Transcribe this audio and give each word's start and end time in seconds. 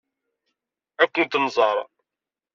Ad 1.03 1.09
kent-nẓer. 1.13 1.77